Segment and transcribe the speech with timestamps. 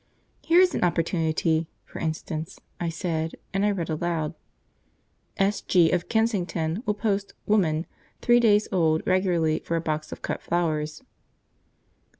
[0.41, 4.33] "Here is an opportunity, for instance," I said, and I read aloud
[5.37, 7.85] "'S.G., of Kensington, will post "Woman"
[8.19, 11.03] three days old regularly for a box of cut flowers.'"